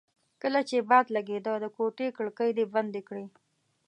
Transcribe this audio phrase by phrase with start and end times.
[0.41, 3.25] کله چې باد لګېده د کوټې کړکۍ دې بندې کړې.